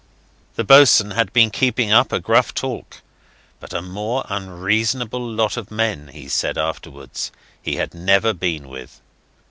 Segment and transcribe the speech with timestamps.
[0.55, 3.03] The boatswain had been keeping up a gruff talk,
[3.59, 7.31] but a more unreasonable lot of men, he said afterwards,
[7.61, 8.99] he had never been with.